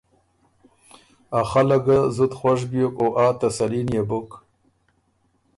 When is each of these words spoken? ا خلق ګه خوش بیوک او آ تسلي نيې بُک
ا 1.39 1.41
خلق 1.49 1.79
ګه 1.85 1.97
خوش 2.39 2.59
بیوک 2.71 2.95
او 3.01 3.07
آ 3.25 3.27
تسلي 3.39 3.81
نيې 3.89 4.03
بُک 4.09 4.29